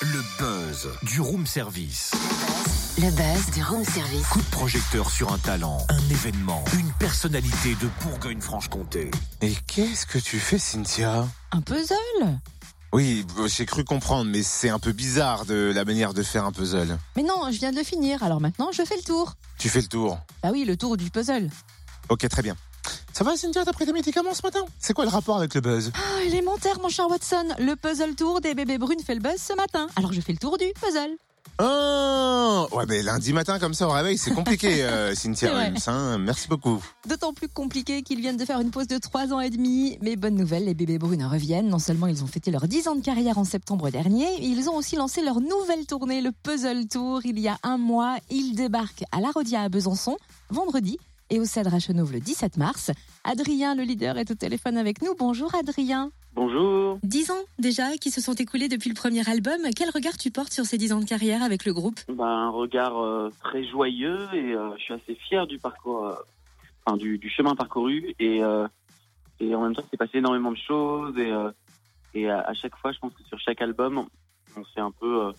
[0.00, 2.12] Le buzz du room service.
[2.98, 4.24] Le buzz du room service.
[4.28, 9.10] Coup de projecteur sur un talent, un événement, une personnalité de Bourgogne-Franche-Comté.
[9.40, 11.26] Et qu'est-ce que tu fais, Cynthia?
[11.50, 11.96] Un puzzle?
[12.92, 16.52] Oui, j'ai cru comprendre, mais c'est un peu bizarre de la manière de faire un
[16.52, 16.96] puzzle.
[17.16, 19.34] Mais non, je viens de le finir, alors maintenant je fais le tour.
[19.58, 20.20] Tu fais le tour?
[20.44, 21.50] Bah oui, le tour du puzzle.
[22.08, 22.56] Ok, très bien.
[23.12, 24.60] Ça va, Cynthia, t'as pris tes médicaments ce matin?
[24.78, 25.92] C'est quoi le rapport avec le buzz?
[25.94, 27.46] Ah, élémentaire, mon cher Watson.
[27.58, 29.86] Le puzzle tour des bébés brunes fait le buzz ce matin.
[29.96, 31.16] Alors je fais le tour du puzzle.
[31.60, 35.52] Oh Ouais, mais lundi matin, comme ça, au réveil, c'est compliqué, euh, Cynthia.
[35.54, 36.16] Rims, hein.
[36.18, 36.82] Merci beaucoup.
[37.06, 39.98] D'autant plus compliqué qu'ils viennent de faire une pause de 3 ans et demi.
[40.00, 41.68] Mais bonne nouvelle, les bébés brunes reviennent.
[41.68, 44.76] Non seulement ils ont fêté leurs 10 ans de carrière en septembre dernier, ils ont
[44.76, 47.20] aussi lancé leur nouvelle tournée, le Puzzle Tour.
[47.24, 50.16] Il y a un mois, ils débarquent à La Rodia à Besançon,
[50.48, 50.98] vendredi,
[51.32, 52.90] et au Cèdre à Chenauve le 17 mars.
[53.24, 55.14] Adrien, le leader, est au téléphone avec nous.
[55.18, 56.10] Bonjour Adrien.
[56.34, 56.98] Bonjour.
[57.02, 59.58] 10 ans déjà qui se sont écoulés depuis le premier album.
[59.74, 61.98] Quel regard tu portes sur ces 10 ans de carrière avec le groupe?
[62.08, 66.14] Bah, un regard euh, très joyeux et euh, je suis assez fier du parcours, euh,
[66.84, 68.42] enfin du, du chemin parcouru et
[69.40, 71.32] et en même temps, c'est passé énormément de choses et
[72.14, 74.04] et à, à chaque fois, je pense que sur chaque album,
[74.54, 75.32] on s'est un peu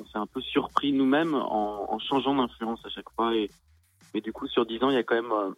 [0.00, 3.50] on s'est un peu surpris nous-mêmes en, en changeant d'influence à chaque fois et
[4.14, 5.50] et du coup, sur 10 ans, il y a quand même euh,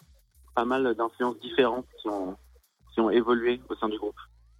[0.54, 2.36] pas mal d'influences différentes qui ont
[2.92, 4.16] qui ont évolué au sein du groupe.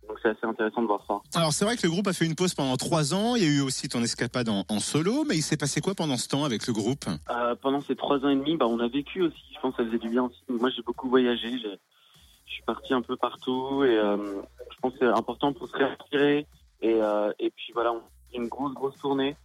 [0.09, 1.21] Donc c'est assez intéressant de voir ça.
[1.39, 3.37] Alors c'est vrai que le groupe a fait une pause pendant trois ans.
[3.37, 5.95] Il y a eu aussi ton escapade en, en solo, mais il s'est passé quoi
[5.95, 7.05] pendant ce temps avec le groupe?
[7.31, 9.43] Euh, pendant ces trois ans et demi, bah, on a vécu aussi.
[9.55, 10.43] Je pense que ça faisait du bien aussi.
[10.49, 11.51] Moi, j'ai beaucoup voyagé.
[11.59, 15.77] Je suis parti un peu partout et euh, je pense que c'est important pour se
[15.77, 16.47] réinspirer.
[16.83, 19.37] Et, euh, et puis voilà, on a fait une grosse, grosse tournée.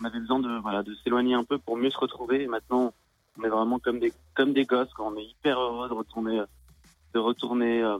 [0.00, 2.42] On avait besoin de voilà de s'éloigner un peu pour mieux se retrouver.
[2.42, 2.94] Et maintenant,
[3.38, 4.92] on est vraiment comme des comme des gosses.
[4.96, 6.42] Quand on est hyper heureux de retourner
[7.14, 7.98] de retourner euh,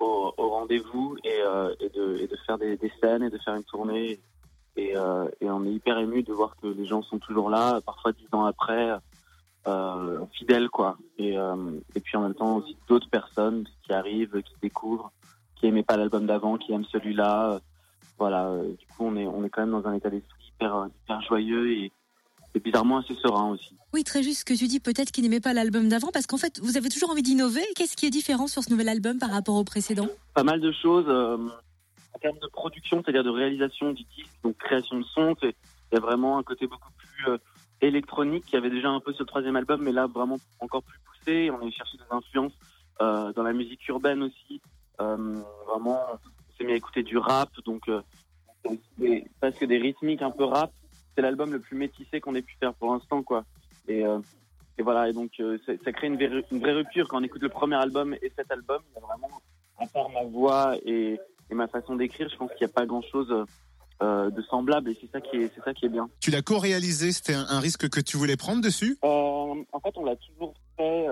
[0.00, 3.38] au, au rendez-vous et, euh, et de et de faire des, des scènes et de
[3.38, 4.20] faire une tournée.
[4.78, 7.80] Et, euh, et on est hyper ému de voir que les gens sont toujours là,
[7.80, 8.92] parfois dix ans après,
[9.66, 10.98] euh, fidèles quoi.
[11.16, 15.10] Et, euh, et puis en même temps aussi d'autres personnes qui arrivent, qui découvrent,
[15.54, 17.58] qui aimaient pas l'album d'avant, qui aiment celui-là.
[18.18, 18.48] Voilà.
[18.48, 21.22] euh, Du coup, on est on est quand même dans un état d'esprit hyper hyper
[21.22, 21.90] joyeux et,
[22.56, 23.76] et bizarrement assez serein aussi.
[23.92, 26.38] Oui, très juste ce que tu dis, peut-être qu'ils n'aimaient pas l'album d'avant, parce qu'en
[26.38, 27.62] fait, vous avez toujours envie d'innover.
[27.76, 30.08] Qu'est-ce qui est différent sur ce nouvel album par rapport au précédent?
[30.34, 31.36] Pas mal de choses euh,
[32.14, 35.36] en termes de production, c'est-à-dire de réalisation du disque, donc création de son.
[35.40, 35.54] c'est-
[35.92, 37.38] Il y a vraiment un côté beaucoup plus euh,
[37.80, 40.98] électronique qui avait déjà un peu sur le troisième album, mais là vraiment encore plus
[41.06, 41.50] poussé.
[41.50, 42.54] On est cherché des influences
[43.02, 44.60] euh, dans la musique urbaine aussi.
[45.00, 45.16] Euh,
[45.68, 47.82] vraiment, on s'est mis à écouter du rap, donc
[48.98, 50.72] des- presque des rythmiques un peu rap.
[51.16, 53.44] C'est l'album le plus métissé qu'on ait pu faire pour l'instant, quoi.
[53.88, 54.18] Et, euh,
[54.78, 57.42] et voilà, et donc euh, ça, crée une vraie, une vraie rupture quand on écoute
[57.42, 58.82] le premier album et cet album.
[58.90, 59.40] Il y a vraiment
[59.78, 61.18] à part ma voix et,
[61.50, 63.46] et ma façon d'écrire, je pense qu'il n'y a pas grand-chose
[64.02, 66.10] euh, de semblable et c'est ça qui est, c'est ça qui est bien.
[66.20, 68.98] Tu l'as co-réalisé, c'était un, un risque que tu voulais prendre dessus?
[69.02, 71.06] Euh, en fait, on l'a toujours fait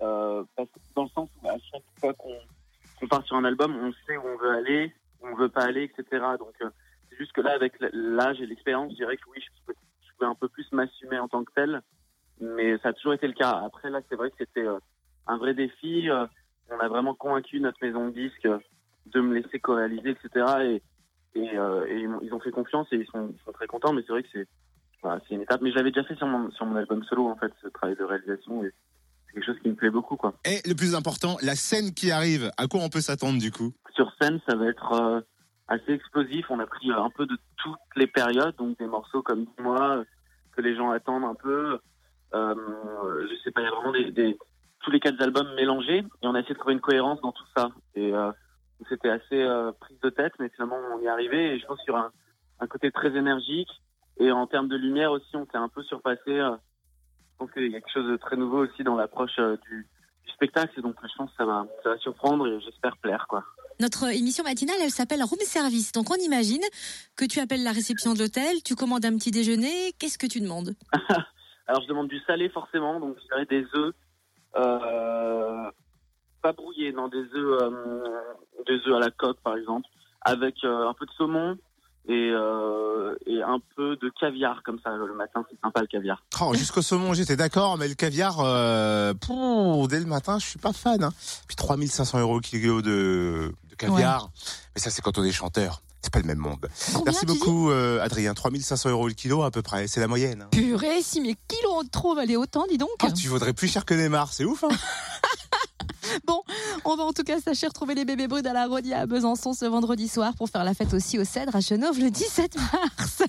[0.00, 3.76] euh, parce que dans le sens où à chaque fois qu'on part sur un album,
[3.76, 6.24] on sait où on veut aller, où on veut pas aller, etc.
[6.38, 6.54] Donc
[7.16, 10.12] c'est juste que là, avec l'âge et l'expérience, je dirais que oui, je pouvais, je
[10.14, 11.80] pouvais un peu plus m'assumer en tant que tel,
[12.40, 13.62] mais ça a toujours été le cas.
[13.64, 14.78] Après là, c'est vrai que c'était euh,
[15.26, 16.10] un vrai défi.
[16.10, 16.26] euh,
[16.70, 18.58] on a vraiment convaincu notre maison de disques euh,
[19.06, 20.80] de me laisser co-réaliser, etc.
[21.34, 23.92] Et, et, euh, et ils ont fait confiance et ils sont, ils sont très contents.
[23.92, 24.48] Mais c'est vrai que c'est
[25.02, 25.60] voilà, c'est une étape.
[25.62, 27.96] Mais je l'avais déjà fait sur mon, sur mon album solo, en fait, ce travail
[27.96, 28.64] de réalisation.
[28.64, 28.72] Et
[29.26, 30.34] c'est quelque chose qui me plaît beaucoup, quoi.
[30.44, 32.50] Et le plus important, la scène qui arrive.
[32.56, 33.72] À quoi on peut s'attendre du coup?
[33.94, 35.24] Sur scène, ça va être
[35.68, 36.46] assez explosif.
[36.50, 40.04] On a pris euh, un peu de toutes les périodes, donc des morceaux comme moi,
[40.52, 41.78] que les gens attendent un peu.
[42.34, 42.54] Euh,
[43.28, 44.38] je sais pas, il y a vraiment des, des-
[44.80, 45.98] tous les quatre albums mélangés.
[46.22, 47.70] Et on a essayé de trouver une cohérence dans tout ça.
[47.94, 48.30] Et euh,
[48.88, 51.54] c'était assez euh, prise de tête, mais finalement, on y est arrivé.
[51.54, 52.10] Et je pense sur un,
[52.60, 53.70] un côté très énergique.
[54.18, 56.20] Et en termes de lumière aussi, on s'est un peu surpassé.
[56.28, 56.56] euh,
[57.32, 59.86] je pense qu'il y a quelque chose de très nouveau aussi dans l'approche euh, du,
[60.24, 60.78] du spectacle.
[60.78, 63.44] Et donc, je pense que ça va, ça va surprendre et j'espère plaire, quoi.
[63.78, 65.92] Notre émission matinale, elle s'appelle Room Service.
[65.92, 66.62] Donc on imagine
[67.14, 69.92] que tu appelles la réception de l'hôtel, tu commandes un petit déjeuner.
[69.98, 70.74] Qu'est-ce que tu demandes?
[71.66, 73.94] Alors je demande du salé forcément, donc je dirais des œufs,
[74.56, 75.70] euh,
[76.40, 78.02] pas brouillés, non, des œufs, euh,
[78.66, 79.86] des œufs à la coque par exemple,
[80.22, 81.58] avec euh, un peu de saumon
[82.08, 86.22] et, euh, et un peu de caviar comme ça le matin, c'est sympa le caviar.
[86.40, 90.58] Oh, jusqu'au saumon, j'étais d'accord, mais le caviar, euh, pouh, dès le matin, je suis
[90.58, 91.02] pas fan.
[91.02, 91.10] Hein.
[91.48, 94.30] Puis 3500 euros le kilo de, caviar.
[94.74, 95.82] Mais ça, c'est quand on est chanteur.
[96.02, 96.68] C'est pas le même monde.
[97.04, 98.32] Merci beaucoup, euh, Adrien.
[98.32, 99.88] 3500 euros le kilo, à peu près.
[99.88, 100.42] C'est la moyenne.
[100.42, 100.48] Hein.
[100.52, 102.90] Purée, si mes kilos on trop valaient autant, dis donc.
[103.00, 104.68] Ah, tu vaudrais plus cher que Neymar, c'est ouf, hein.
[106.26, 106.42] Bon,
[106.84, 109.52] on va en tout cas sachez retrouver les bébés bruts à la Rodia à Besançon
[109.52, 113.22] ce vendredi soir pour faire la fête aussi au Cèdre à Chenov le 17 mars.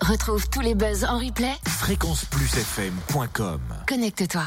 [0.00, 1.54] Retrouve tous les buzz en replay.
[1.66, 3.60] Fréquence plus FM.com.
[3.88, 4.44] Connecte-toi.